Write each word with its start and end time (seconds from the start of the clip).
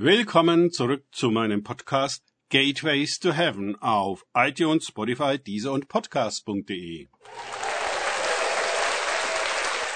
Willkommen 0.00 0.70
zurück 0.70 1.04
zu 1.10 1.32
meinem 1.32 1.64
Podcast 1.64 2.22
Gateways 2.50 3.18
to 3.18 3.32
Heaven 3.32 3.74
auf 3.82 4.24
iTunes, 4.32 4.86
Spotify, 4.86 5.40
Deezer 5.40 5.72
und 5.72 5.88
Podcast.de. 5.88 7.08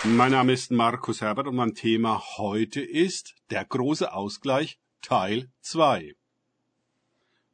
Mein 0.03 0.33
Name 0.33 0.55
ist 0.55 0.73
Markus 0.73 1.21
Herbert 1.21 1.47
und 1.47 1.55
mein 1.55 1.77
Thema 1.77 2.21
heute 2.37 2.81
ist 2.81 3.37
der 3.51 3.65
große 3.65 4.13
Ausgleich 4.13 4.81
Teil 5.03 5.53
2. 5.61 6.17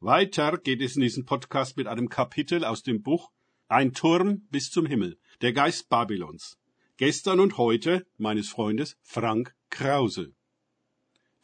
Weiter 0.00 0.56
geht 0.56 0.80
es 0.80 0.96
in 0.96 1.02
diesem 1.02 1.26
Podcast 1.26 1.76
mit 1.76 1.86
einem 1.86 2.08
Kapitel 2.08 2.64
aus 2.64 2.82
dem 2.82 3.02
Buch 3.02 3.30
Ein 3.68 3.92
Turm 3.92 4.46
bis 4.50 4.70
zum 4.70 4.86
Himmel, 4.86 5.18
der 5.42 5.52
Geist 5.52 5.90
Babylons. 5.90 6.58
Gestern 6.96 7.40
und 7.40 7.58
heute 7.58 8.06
meines 8.16 8.48
Freundes 8.48 8.96
Frank 9.02 9.54
Krause. 9.68 10.32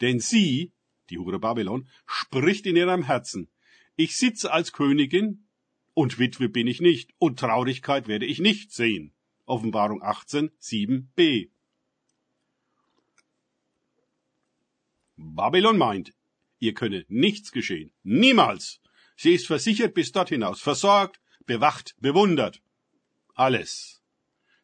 Denn 0.01 0.19
sie, 0.19 0.73
die 1.11 1.19
Hure 1.19 1.39
Babylon, 1.39 1.89
spricht 2.07 2.67
in 2.67 2.77
ihrem 2.77 3.05
Herzen. 3.05 3.49
Ich 3.97 4.17
sitze 4.17 4.53
als 4.53 4.73
Königin 4.73 5.47
und 5.95 6.19
Witwe 6.19 6.49
bin 6.49 6.67
ich 6.67 6.81
nicht 6.81 7.13
und 7.19 7.39
Traurigkeit 7.39 8.09
werde 8.09 8.27
ich 8.27 8.41
nicht 8.41 8.73
sehen. 8.73 9.13
Offenbarung 9.47 10.03
18, 10.03 10.51
7b. 10.61 11.51
Babylon 15.17 15.79
meint, 15.79 16.13
ihr 16.59 16.75
könne 16.75 17.05
nichts 17.09 17.53
geschehen. 17.53 17.93
Niemals. 18.03 18.81
Sie 19.17 19.33
ist 19.33 19.47
versichert 19.47 19.95
bis 19.95 20.11
dort 20.11 20.31
hinaus, 20.31 20.61
versorgt, 20.61 21.21
bewacht, 21.47 21.95
bewundert. 22.01 22.61
Alles. 23.35 24.03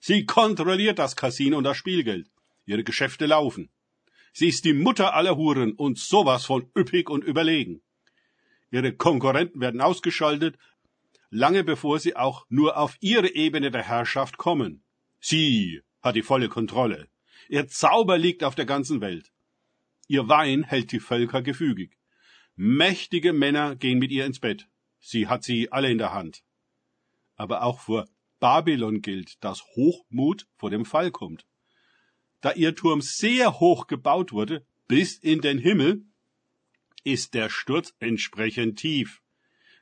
Sie 0.01 0.25
kontrolliert 0.25 0.99
das 0.99 1.15
Casino 1.15 1.59
und 1.59 1.65
das 1.65 1.77
Spielgeld. 1.77 2.31
Ihre 2.65 2.85
Geschäfte 2.85 3.27
laufen. 3.27 3.71
Sie 4.33 4.49
ist 4.49 4.65
die 4.65 4.73
Mutter 4.73 5.15
aller 5.15 5.37
Huren 5.37 5.73
und 5.73 5.99
sowas 5.99 6.47
von 6.47 6.71
üppig 6.77 7.11
und 7.11 7.25
überlegen. 7.25 7.83
Ihre 8.71 8.93
Konkurrenten 8.93 9.61
werden 9.61 9.81
ausgeschaltet, 9.81 10.57
lange 11.31 11.65
bevor 11.65 11.99
sie 11.99 12.17
auch 12.17 12.47
nur 12.49 12.77
auf 12.77 12.97
ihre 13.01 13.35
Ebene 13.35 13.71
der 13.71 13.83
Herrschaft 13.83 14.37
kommen. 14.37 14.85
Sie 15.21 15.83
hat 16.03 16.15
die 16.15 16.23
volle 16.23 16.49
Kontrolle. 16.49 17.09
Ihr 17.49 17.67
Zauber 17.67 18.17
liegt 18.19 18.45
auf 18.45 18.55
der 18.55 18.67
ganzen 18.67 19.01
Welt. 19.01 19.33
Ihr 20.07 20.29
Wein 20.29 20.63
hält 20.63 20.93
die 20.93 21.01
Völker 21.01 21.43
gefügig. 21.43 21.97
Mächtige 22.55 23.33
Männer 23.33 23.75
gehen 23.75 23.99
mit 23.99 24.13
ihr 24.13 24.27
ins 24.27 24.39
Bett. 24.39 24.69
Sie 25.01 25.27
hat 25.27 25.43
sie 25.43 25.73
alle 25.73 25.91
in 25.91 25.99
der 25.99 26.13
Hand. 26.13 26.43
Aber 27.37 27.63
auch 27.63 27.81
vor 27.81 28.07
Babylon 28.39 29.03
gilt, 29.03 29.43
dass 29.43 29.65
Hochmut 29.75 30.47
vor 30.57 30.71
dem 30.71 30.85
Fall 30.85 31.11
kommt 31.11 31.45
da 32.41 32.53
ihr 32.53 32.75
Turm 32.75 33.01
sehr 33.01 33.61
hoch 33.61 33.87
gebaut 33.87 34.33
wurde, 34.33 34.65
bis 34.89 35.17
in 35.17 35.41
den 35.41 35.59
Himmel, 35.59 36.05
ist 37.05 37.35
der 37.35 37.49
Sturz 37.49 37.95
entsprechend 37.99 38.79
tief. 38.79 39.23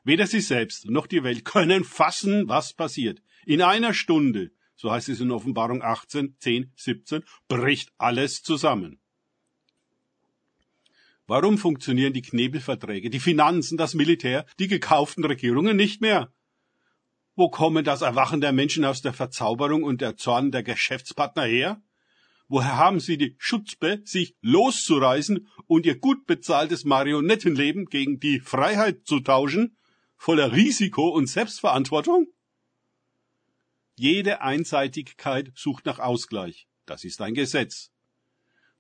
Weder 0.05 0.27
sie 0.27 0.41
selbst 0.41 0.89
noch 0.89 1.06
die 1.06 1.23
Welt 1.23 1.45
können 1.45 1.84
fassen, 1.84 2.48
was 2.48 2.73
passiert. 2.73 3.23
In 3.45 3.62
einer 3.62 3.95
Stunde, 3.95 4.53
so 4.77 4.91
heißt 4.91 5.09
es 5.09 5.20
in 5.20 5.31
Offenbarung 5.31 5.83
18, 5.83 6.37
10, 6.39 6.73
17, 6.77 7.25
bricht 7.48 7.92
alles 7.98 8.42
zusammen. 8.42 9.00
Warum 11.27 11.59
funktionieren 11.59 12.15
die 12.15 12.22
Knebelverträge, 12.22 13.11
die 13.11 13.20
Finanzen, 13.20 13.77
das 13.77 13.95
Militär, 13.95 14.47
die 14.59 14.67
gekauften 14.67 15.25
Regierungen 15.25 15.77
nicht 15.77 16.00
mehr? 16.00 16.33
Wo 17.37 17.50
kommen 17.50 17.84
das 17.84 18.00
Erwachen 18.00 18.41
der 18.41 18.53
Menschen 18.53 18.84
aus 18.84 19.03
der 19.03 19.12
Verzauberung 19.12 19.83
und 19.83 20.00
der 20.00 20.17
Zorn 20.17 20.50
der 20.50 20.62
Geschäftspartner 20.62 21.45
her? 21.45 21.83
Woher 22.48 22.77
haben 22.78 22.98
Sie 22.98 23.18
die 23.18 23.36
Schutzbe, 23.38 24.00
sich 24.04 24.34
loszureißen 24.41 25.46
und 25.66 25.84
Ihr 25.84 25.98
gut 25.98 26.27
bezahltes 26.27 26.84
Marionettenleben 26.84 27.86
gegen 27.86 28.20
die 28.20 28.41
Freiheit 28.41 29.06
zu 29.06 29.20
tauschen, 29.20 29.77
voller 30.16 30.52
Risiko 30.52 31.08
und 31.10 31.26
Selbstverantwortung? 31.26 32.26
Jede 33.96 34.41
Einseitigkeit 34.41 35.53
sucht 35.54 35.84
nach 35.84 35.98
Ausgleich. 35.98 36.69
Das 36.87 37.04
ist 37.04 37.20
ein 37.20 37.34
Gesetz. 37.34 37.91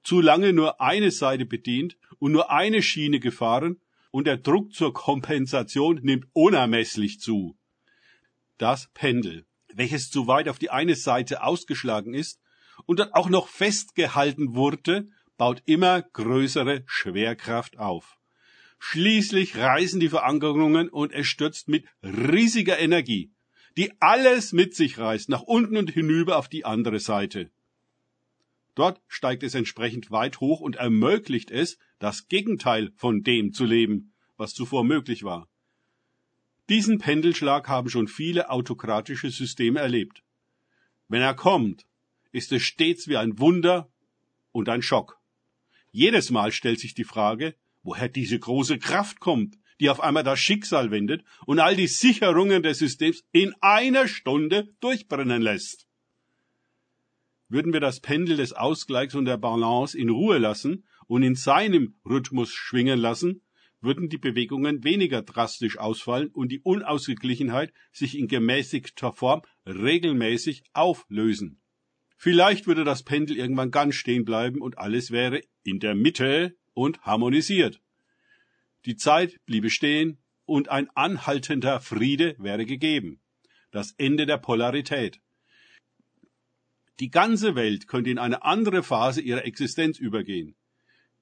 Zu 0.02 0.22
lange 0.22 0.54
nur 0.54 0.80
eine 0.80 1.10
Seite 1.10 1.44
bedient 1.44 1.98
und 2.18 2.32
nur 2.32 2.50
eine 2.50 2.82
Schiene 2.82 3.20
gefahren 3.20 3.80
und 4.10 4.26
der 4.26 4.38
Druck 4.38 4.72
zur 4.72 4.94
Kompensation 4.94 6.00
nimmt 6.02 6.26
unermesslich 6.32 7.20
zu. 7.20 7.58
Das 8.56 8.88
Pendel, 8.94 9.44
welches 9.74 10.10
zu 10.10 10.26
weit 10.26 10.48
auf 10.48 10.58
die 10.58 10.70
eine 10.70 10.94
Seite 10.94 11.42
ausgeschlagen 11.42 12.14
ist, 12.14 12.40
und 12.88 13.00
dort 13.00 13.14
auch 13.14 13.28
noch 13.28 13.48
festgehalten 13.48 14.54
wurde, 14.54 15.06
baut 15.36 15.62
immer 15.66 16.00
größere 16.00 16.84
Schwerkraft 16.86 17.78
auf. 17.78 18.18
Schließlich 18.78 19.58
reißen 19.58 20.00
die 20.00 20.08
Verankerungen 20.08 20.88
und 20.88 21.12
es 21.12 21.26
stürzt 21.26 21.68
mit 21.68 21.84
riesiger 22.02 22.78
Energie, 22.78 23.30
die 23.76 23.92
alles 24.00 24.54
mit 24.54 24.74
sich 24.74 24.98
reißt, 24.98 25.28
nach 25.28 25.42
unten 25.42 25.76
und 25.76 25.90
hinüber 25.90 26.38
auf 26.38 26.48
die 26.48 26.64
andere 26.64 26.98
Seite. 26.98 27.50
Dort 28.74 29.02
steigt 29.06 29.42
es 29.42 29.54
entsprechend 29.54 30.10
weit 30.10 30.40
hoch 30.40 30.60
und 30.60 30.76
ermöglicht 30.76 31.50
es, 31.50 31.76
das 31.98 32.28
Gegenteil 32.28 32.92
von 32.96 33.22
dem 33.22 33.52
zu 33.52 33.66
leben, 33.66 34.14
was 34.38 34.54
zuvor 34.54 34.82
möglich 34.82 35.24
war. 35.24 35.46
Diesen 36.70 36.98
Pendelschlag 36.98 37.68
haben 37.68 37.90
schon 37.90 38.08
viele 38.08 38.48
autokratische 38.48 39.30
Systeme 39.30 39.78
erlebt. 39.78 40.22
Wenn 41.08 41.20
er 41.20 41.34
kommt, 41.34 41.84
ist 42.38 42.52
es 42.52 42.62
stets 42.62 43.08
wie 43.08 43.16
ein 43.16 43.38
Wunder 43.38 43.92
und 44.52 44.68
ein 44.68 44.82
Schock. 44.82 45.20
Jedes 45.90 46.30
Mal 46.30 46.52
stellt 46.52 46.80
sich 46.80 46.94
die 46.94 47.04
Frage, 47.04 47.54
woher 47.82 48.08
diese 48.08 48.38
große 48.38 48.78
Kraft 48.78 49.20
kommt, 49.20 49.58
die 49.80 49.90
auf 49.90 50.00
einmal 50.00 50.24
das 50.24 50.38
Schicksal 50.38 50.90
wendet 50.90 51.24
und 51.46 51.60
all 51.60 51.76
die 51.76 51.86
Sicherungen 51.86 52.62
des 52.62 52.78
Systems 52.78 53.24
in 53.32 53.54
einer 53.60 54.08
Stunde 54.08 54.74
durchbrennen 54.80 55.42
lässt. 55.42 55.86
Würden 57.48 57.72
wir 57.72 57.80
das 57.80 58.00
Pendel 58.00 58.36
des 58.36 58.52
Ausgleichs 58.52 59.14
und 59.14 59.24
der 59.24 59.38
Balance 59.38 59.96
in 59.96 60.10
Ruhe 60.10 60.38
lassen 60.38 60.84
und 61.06 61.22
in 61.22 61.34
seinem 61.34 61.94
Rhythmus 62.04 62.50
schwingen 62.50 62.98
lassen, 62.98 63.42
würden 63.80 64.08
die 64.08 64.18
Bewegungen 64.18 64.84
weniger 64.84 65.22
drastisch 65.22 65.78
ausfallen 65.78 66.28
und 66.28 66.50
die 66.50 66.60
Unausgeglichenheit 66.60 67.72
sich 67.92 68.18
in 68.18 68.28
gemäßigter 68.28 69.12
Form 69.12 69.42
regelmäßig 69.66 70.64
auflösen. 70.72 71.60
Vielleicht 72.20 72.66
würde 72.66 72.82
das 72.82 73.04
Pendel 73.04 73.36
irgendwann 73.36 73.70
ganz 73.70 73.94
stehen 73.94 74.24
bleiben 74.24 74.60
und 74.60 74.76
alles 74.76 75.12
wäre 75.12 75.40
in 75.62 75.78
der 75.78 75.94
Mitte 75.94 76.56
und 76.74 77.00
harmonisiert. 77.02 77.80
Die 78.86 78.96
Zeit 78.96 79.38
bliebe 79.46 79.70
stehen 79.70 80.18
und 80.44 80.68
ein 80.68 80.90
anhaltender 80.96 81.80
Friede 81.80 82.34
wäre 82.38 82.66
gegeben. 82.66 83.20
Das 83.70 83.94
Ende 83.98 84.26
der 84.26 84.38
Polarität. 84.38 85.20
Die 86.98 87.10
ganze 87.10 87.54
Welt 87.54 87.86
könnte 87.86 88.10
in 88.10 88.18
eine 88.18 88.42
andere 88.42 88.82
Phase 88.82 89.20
ihrer 89.20 89.44
Existenz 89.44 90.00
übergehen, 90.00 90.56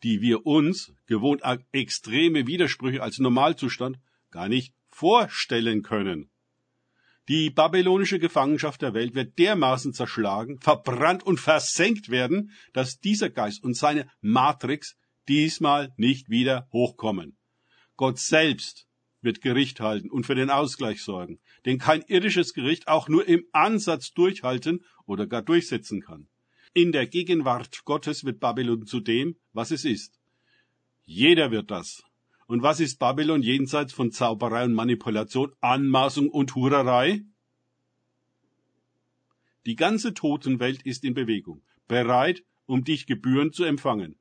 die 0.03 0.23
wir 0.23 0.47
uns, 0.47 0.95
gewohnt 1.05 1.43
extreme 1.73 2.47
Widersprüche 2.47 3.03
als 3.03 3.19
Normalzustand, 3.19 3.99
gar 4.31 4.49
nicht 4.49 4.73
vorstellen 4.89 5.83
können. 5.83 6.31
Die 7.29 7.51
babylonische 7.51 8.21
Gefangenschaft 8.21 8.83
der 8.83 8.95
Welt 8.95 9.17
wird 9.17 9.39
dermaßen 9.39 9.93
zerschlagen, 9.93 10.61
verbrannt 10.61 11.25
und 11.25 11.41
versenkt 11.41 12.09
werden, 12.09 12.53
dass 12.73 13.01
dieser 13.01 13.31
Geist 13.31 13.65
und 13.65 13.75
seine 13.75 14.09
Matrix 14.21 14.97
diesmal 15.29 15.93
nicht 15.97 16.31
wieder 16.31 16.69
hochkommen. 16.73 17.37
Gott 17.97 18.21
selbst 18.21 18.87
wird 19.23 19.41
Gericht 19.41 19.81
halten 19.81 20.09
und 20.09 20.25
für 20.25 20.37
den 20.37 20.51
Ausgleich 20.51 21.03
sorgen, 21.03 21.41
den 21.65 21.79
kein 21.79 22.03
irdisches 22.03 22.55
Gericht 22.55 22.87
auch 22.87 23.09
nur 23.09 23.27
im 23.27 23.45
Ansatz 23.53 24.13
durchhalten 24.13 24.85
oder 25.05 25.27
gar 25.27 25.43
durchsetzen 25.43 26.03
kann. 26.03 26.29
In 26.75 26.93
der 26.93 27.07
Gegenwart 27.09 27.85
Gottes 27.85 28.25
wird 28.25 28.39
Babylon 28.39 28.87
zu 28.87 29.01
dem, 29.01 29.37
was 29.53 29.73
es 29.73 29.85
ist. 29.85 30.21
Jeder 31.05 31.51
wird 31.51 31.71
das, 31.71 32.05
und 32.47 32.63
was 32.63 32.81
ist 32.81 32.99
Babylon 32.99 33.43
jenseits 33.43 33.93
von 33.93 34.13
Zauberei 34.13 34.65
und 34.65 34.75
Manipulation, 34.75 35.53
Anmaßung 35.61 36.29
und 36.29 36.55
Hurerei? 36.55 37.23
Die 39.67 39.75
ganze 39.75 40.15
Totenwelt 40.15 40.83
ist 40.83 41.05
in 41.05 41.15
Bewegung, 41.15 41.63
bereit, 41.89 42.45
um 42.67 42.85
dich 42.85 43.07
gebührend 43.07 43.55
zu 43.55 43.65
empfangen. 43.65 44.17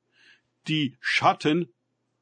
Die 0.67 0.97
Schatten 0.99 1.71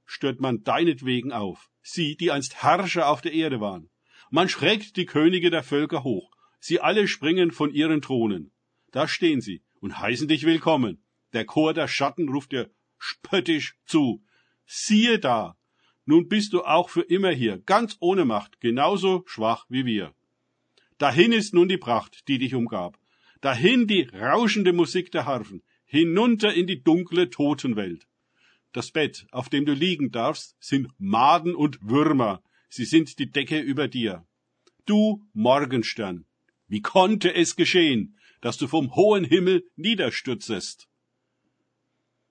stört 0.05 0.41
man 0.41 0.63
deinetwegen 0.63 1.31
auf, 1.31 1.69
sie, 1.81 2.17
die 2.17 2.31
einst 2.31 2.61
Herrscher 2.61 3.07
auf 3.07 3.21
der 3.21 3.33
Erde 3.33 3.61
waren. 3.61 3.89
Man 4.29 4.49
schreckt 4.49 4.97
die 4.97 5.05
Könige 5.05 5.49
der 5.51 5.63
Völker 5.63 6.03
hoch, 6.03 6.31
sie 6.59 6.81
alle 6.81 7.07
springen 7.07 7.51
von 7.51 7.71
ihren 7.71 8.01
Thronen. 8.01 8.51
Da 8.91 9.07
stehen 9.07 9.39
sie 9.39 9.63
und 9.79 9.99
heißen 9.99 10.27
dich 10.27 10.45
willkommen. 10.45 11.01
Der 11.31 11.45
Chor 11.45 11.73
der 11.73 11.87
Schatten 11.87 12.27
ruft 12.27 12.51
dir 12.51 12.69
spöttisch 12.97 13.77
zu. 13.85 14.23
Siehe 14.65 15.19
da, 15.19 15.57
nun 16.05 16.27
bist 16.27 16.53
du 16.53 16.63
auch 16.63 16.89
für 16.89 17.01
immer 17.01 17.31
hier, 17.31 17.59
ganz 17.59 17.97
ohne 17.99 18.25
Macht, 18.25 18.59
genauso 18.59 19.23
schwach 19.25 19.65
wie 19.69 19.85
wir. 19.85 20.13
Dahin 20.97 21.31
ist 21.31 21.53
nun 21.53 21.67
die 21.67 21.77
Pracht, 21.77 22.27
die 22.27 22.37
dich 22.37 22.55
umgab. 22.55 22.99
Dahin 23.41 23.87
die 23.87 24.03
rauschende 24.03 24.73
Musik 24.73 25.11
der 25.11 25.25
Harfen, 25.25 25.63
hinunter 25.85 26.53
in 26.53 26.67
die 26.67 26.83
dunkle 26.83 27.29
Totenwelt. 27.29 28.07
Das 28.71 28.91
Bett, 28.91 29.27
auf 29.31 29.49
dem 29.49 29.65
du 29.65 29.73
liegen 29.73 30.11
darfst, 30.11 30.55
sind 30.59 30.89
Maden 30.97 31.55
und 31.55 31.77
Würmer. 31.81 32.41
Sie 32.69 32.85
sind 32.85 33.19
die 33.19 33.29
Decke 33.29 33.59
über 33.59 33.87
dir. 33.87 34.25
Du 34.85 35.23
Morgenstern, 35.33 36.25
wie 36.67 36.81
konnte 36.81 37.33
es 37.33 37.55
geschehen, 37.55 38.17
dass 38.41 38.57
du 38.57 38.67
vom 38.67 38.95
hohen 38.95 39.23
Himmel 39.23 39.63
niederstürzest? 39.75 40.87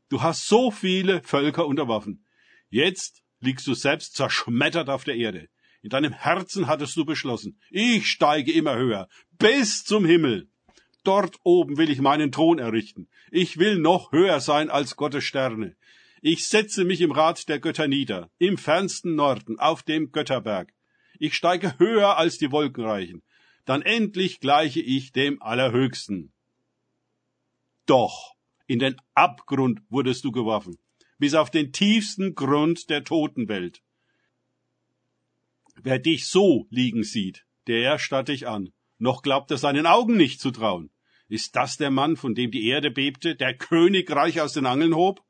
Du 0.08 0.20
hast 0.20 0.46
so 0.46 0.70
viele 0.70 1.22
Völker 1.22 1.66
unterworfen. 1.66 2.24
Jetzt 2.68 3.21
liegst 3.42 3.66
du 3.66 3.74
selbst 3.74 4.14
zerschmettert 4.16 4.88
auf 4.88 5.04
der 5.04 5.16
Erde. 5.16 5.48
In 5.82 5.90
deinem 5.90 6.12
Herzen 6.12 6.68
hattest 6.68 6.96
du 6.96 7.04
beschlossen, 7.04 7.60
ich 7.70 8.06
steige 8.06 8.52
immer 8.52 8.76
höher, 8.76 9.08
bis 9.38 9.84
zum 9.84 10.04
Himmel. 10.04 10.48
Dort 11.04 11.36
oben 11.42 11.76
will 11.76 11.90
ich 11.90 12.00
meinen 12.00 12.30
Thron 12.30 12.60
errichten. 12.60 13.08
Ich 13.32 13.58
will 13.58 13.78
noch 13.78 14.12
höher 14.12 14.40
sein 14.40 14.70
als 14.70 14.94
Gottes 14.94 15.24
Sterne. 15.24 15.76
Ich 16.20 16.46
setze 16.46 16.84
mich 16.84 17.00
im 17.00 17.10
Rat 17.10 17.48
der 17.48 17.58
Götter 17.58 17.88
nieder, 17.88 18.30
im 18.38 18.56
fernsten 18.56 19.16
Norden, 19.16 19.58
auf 19.58 19.82
dem 19.82 20.12
Götterberg. 20.12 20.72
Ich 21.18 21.34
steige 21.34 21.78
höher 21.78 22.16
als 22.16 22.38
die 22.38 22.52
Wolkenreichen. 22.52 23.22
Dann 23.64 23.82
endlich 23.82 24.38
gleiche 24.38 24.80
ich 24.80 25.10
dem 25.10 25.42
Allerhöchsten. 25.42 26.32
Doch 27.86 28.36
in 28.68 28.78
den 28.78 28.96
Abgrund 29.14 29.80
wurdest 29.88 30.24
du 30.24 30.30
geworfen, 30.30 30.78
bis 31.22 31.34
auf 31.34 31.52
den 31.52 31.70
tiefsten 31.70 32.34
Grund 32.34 32.90
der 32.90 33.04
Totenwelt. 33.04 33.80
Wer 35.80 36.00
dich 36.00 36.26
so 36.26 36.66
liegen 36.68 37.04
sieht, 37.04 37.46
der 37.68 38.00
starrt 38.00 38.26
dich 38.26 38.48
an, 38.48 38.72
noch 38.98 39.22
glaubt 39.22 39.48
er 39.52 39.56
seinen 39.56 39.86
Augen 39.86 40.16
nicht 40.16 40.40
zu 40.40 40.50
trauen. 40.50 40.90
Ist 41.28 41.54
das 41.54 41.76
der 41.76 41.92
Mann, 41.92 42.16
von 42.16 42.34
dem 42.34 42.50
die 42.50 42.66
Erde 42.66 42.90
bebte, 42.90 43.36
der 43.36 43.56
Königreich 43.56 44.40
aus 44.40 44.52
den 44.52 44.66
Angeln 44.66 44.96
hob? 44.96 45.22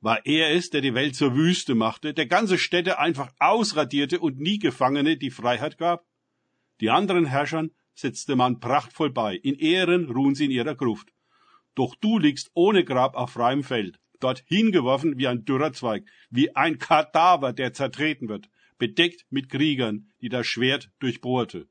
War 0.00 0.26
er 0.26 0.52
es, 0.52 0.70
der 0.70 0.80
die 0.80 0.94
Welt 0.94 1.14
zur 1.14 1.36
Wüste 1.36 1.76
machte, 1.76 2.12
der 2.12 2.26
ganze 2.26 2.58
Städte 2.58 2.98
einfach 2.98 3.32
ausradierte 3.38 4.18
und 4.18 4.40
nie 4.40 4.58
Gefangene 4.58 5.16
die 5.16 5.30
Freiheit 5.30 5.78
gab? 5.78 6.04
Die 6.80 6.90
anderen 6.90 7.26
Herrschern 7.26 7.70
setzte 7.94 8.34
man 8.34 8.58
prachtvoll 8.58 9.10
bei, 9.10 9.36
in 9.36 9.54
Ehren 9.54 10.10
ruhen 10.10 10.34
sie 10.34 10.46
in 10.46 10.50
ihrer 10.50 10.74
Gruft. 10.74 11.12
Doch 11.76 11.94
du 11.94 12.18
liegst 12.18 12.50
ohne 12.54 12.82
Grab 12.82 13.14
auf 13.14 13.30
freiem 13.30 13.62
Feld, 13.62 14.00
dort 14.20 14.44
hingeworfen 14.46 15.18
wie 15.18 15.26
ein 15.26 15.44
dürrer 15.44 15.72
Zweig, 15.72 16.04
wie 16.30 16.54
ein 16.54 16.78
Kadaver, 16.78 17.52
der 17.52 17.72
zertreten 17.72 18.28
wird, 18.28 18.48
bedeckt 18.78 19.24
mit 19.30 19.48
Kriegern, 19.48 20.10
die 20.20 20.28
das 20.28 20.46
Schwert 20.46 20.90
durchbohrte. 20.98 21.68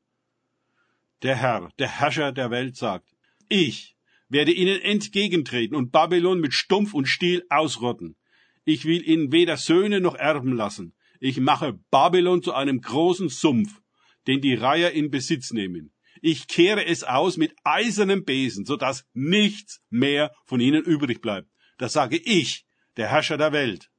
Der 1.21 1.35
Herr, 1.35 1.69
der 1.79 1.87
Herrscher 1.99 2.31
der 2.31 2.51
Welt 2.51 2.75
sagt, 2.75 3.15
ich 3.49 3.95
werde 4.29 4.51
ihnen 4.51 4.81
entgegentreten 4.81 5.75
und 5.75 5.91
Babylon 5.91 6.39
mit 6.39 6.53
Stumpf 6.53 6.93
und 6.93 7.07
Stiel 7.07 7.43
ausrotten. 7.49 8.15
Ich 8.63 8.85
will 8.85 9.07
ihnen 9.07 9.31
weder 9.31 9.57
Söhne 9.57 10.01
noch 10.01 10.15
Erben 10.15 10.53
lassen. 10.53 10.93
Ich 11.19 11.39
mache 11.39 11.79
Babylon 11.91 12.41
zu 12.41 12.53
einem 12.53 12.81
großen 12.81 13.29
Sumpf, 13.29 13.81
den 14.27 14.41
die 14.41 14.55
Reiher 14.55 14.91
in 14.91 15.11
Besitz 15.11 15.51
nehmen. 15.51 15.93
Ich 16.21 16.47
kehre 16.47 16.85
es 16.85 17.03
aus 17.03 17.37
mit 17.37 17.53
eisernem 17.63 18.25
Besen, 18.25 18.65
so 18.65 18.77
dass 18.77 19.05
nichts 19.13 19.81
mehr 19.89 20.31
von 20.45 20.59
ihnen 20.59 20.83
übrig 20.83 21.21
bleibt. 21.21 21.49
Das 21.77 21.93
sage 21.93 22.17
ich, 22.17 22.65
der 22.97 23.09
Herrscher 23.09 23.37
der 23.37 23.51
Welt. 23.51 23.89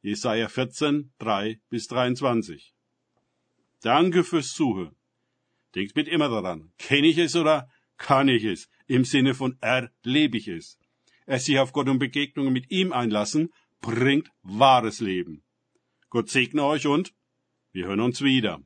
Jesaja 0.00 0.48
14, 0.48 1.12
3 1.18 1.60
bis 1.68 1.86
23. 1.88 2.74
Danke 3.82 4.24
fürs 4.24 4.52
Zuhören. 4.52 4.96
Denkt 5.74 5.96
mit 5.96 6.08
immer 6.08 6.28
daran, 6.28 6.72
kenne 6.78 7.06
ich 7.06 7.18
es 7.18 7.36
oder 7.36 7.68
kann 7.96 8.28
ich 8.28 8.44
es? 8.44 8.68
Im 8.86 9.04
Sinne 9.04 9.34
von 9.34 9.56
erlebe 9.60 10.36
ich 10.36 10.48
es. 10.48 10.78
Es 11.26 11.44
sich 11.44 11.58
auf 11.58 11.72
Gott 11.72 11.88
und 11.88 11.98
Begegnungen 11.98 12.52
mit 12.52 12.70
ihm 12.70 12.92
einlassen, 12.92 13.52
bringt 13.80 14.30
wahres 14.42 15.00
Leben. 15.00 15.44
Gott 16.10 16.28
segne 16.28 16.64
euch 16.64 16.86
und 16.86 17.14
wir 17.72 17.86
hören 17.86 18.00
uns 18.00 18.22
wieder. 18.22 18.60